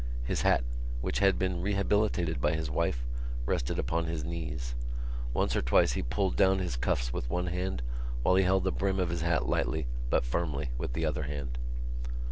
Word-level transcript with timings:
His 0.23 0.41
hat, 0.41 0.63
which 1.01 1.19
had 1.19 1.37
been 1.37 1.61
rehabilitated 1.61 2.41
by 2.41 2.53
his 2.55 2.71
wife, 2.71 3.05
rested 3.45 3.77
upon 3.77 4.05
his 4.05 4.25
knees. 4.25 4.73
Once 5.31 5.55
or 5.55 5.61
twice 5.61 5.91
he 5.91 6.01
pulled 6.01 6.35
down 6.35 6.57
his 6.57 6.75
cuffs 6.75 7.13
with 7.13 7.29
one 7.29 7.45
hand 7.45 7.83
while 8.23 8.33
he 8.33 8.43
held 8.43 8.63
the 8.63 8.71
brim 8.71 8.99
of 8.99 9.09
his 9.09 9.21
hat 9.21 9.45
lightly, 9.47 9.85
but 10.09 10.25
firmly, 10.25 10.71
with 10.79 10.93
the 10.93 11.05
other 11.05 11.25
hand. 11.29 11.59